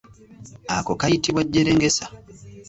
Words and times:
Ako 0.77 0.91
kayitibwa 0.99 1.41
jjerengesa. 1.49 2.05